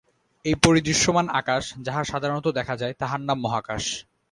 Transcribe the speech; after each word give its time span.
এই 0.45 0.55
পরিদৃশ্যমান 0.63 1.27
আকাশ, 1.31 1.63
যাহা 1.81 2.01
সাধারণত 2.03 2.47
দেখা 2.49 2.75
যায়, 2.77 2.93
তাহার 2.93 3.21
নাম 3.21 3.37
মহাকাশ। 3.41 3.83